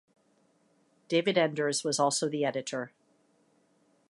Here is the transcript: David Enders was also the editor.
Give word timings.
David 1.09 1.37
Enders 1.37 1.83
was 1.83 1.99
also 1.99 2.27
the 2.27 2.43
editor. 2.43 2.91